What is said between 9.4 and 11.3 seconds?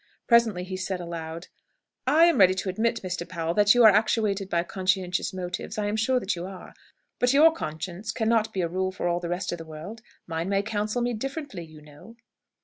of the world. Mine may counsel me